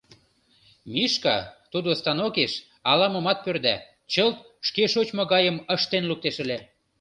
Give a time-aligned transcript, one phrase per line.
[0.93, 1.37] Мишка
[1.71, 2.51] тудо станокеш
[2.91, 3.75] ала-момат пӧрда,
[4.11, 6.57] чылт шке шочшо гайым ыштен луктеш ыле.